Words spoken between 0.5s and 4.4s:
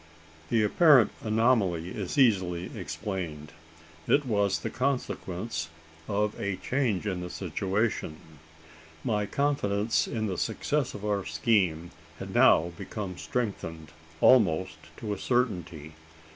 apparent anomaly is easily explained. It